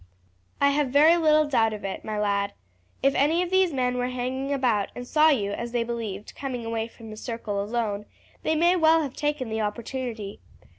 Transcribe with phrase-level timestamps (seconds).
[0.59, 2.53] "I have very little doubt of it, my lad.
[3.03, 6.65] If any of these men were hanging about and saw you as they believed coming
[6.65, 8.07] away from the circle alone,
[8.41, 10.39] they may well have taken the opportunity.